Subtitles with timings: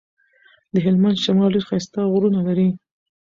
[0.73, 2.69] د هلمند شمال ډير ښايسته غرونه لري.